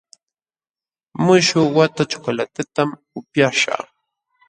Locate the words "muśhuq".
1.25-1.69